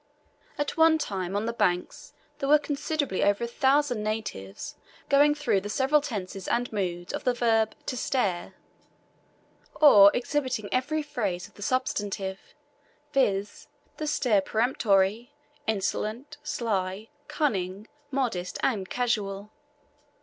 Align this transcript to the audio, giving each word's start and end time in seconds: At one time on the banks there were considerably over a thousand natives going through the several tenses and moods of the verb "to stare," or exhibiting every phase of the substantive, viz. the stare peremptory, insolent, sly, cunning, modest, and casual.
At 0.57 0.77
one 0.77 0.97
time 0.97 1.35
on 1.35 1.45
the 1.45 1.53
banks 1.53 2.13
there 2.39 2.49
were 2.49 2.57
considerably 2.57 3.23
over 3.23 3.43
a 3.43 3.47
thousand 3.47 4.01
natives 4.01 4.73
going 5.09 5.35
through 5.35 5.61
the 5.61 5.69
several 5.69 6.01
tenses 6.01 6.47
and 6.47 6.73
moods 6.73 7.13
of 7.13 7.23
the 7.23 7.35
verb 7.35 7.75
"to 7.85 7.95
stare," 7.95 8.55
or 9.75 10.09
exhibiting 10.15 10.69
every 10.71 11.03
phase 11.03 11.47
of 11.47 11.53
the 11.53 11.61
substantive, 11.61 12.55
viz. 13.13 13.67
the 13.97 14.07
stare 14.07 14.41
peremptory, 14.41 15.33
insolent, 15.67 16.37
sly, 16.41 17.09
cunning, 17.27 17.87
modest, 18.09 18.57
and 18.63 18.89
casual. 18.89 19.51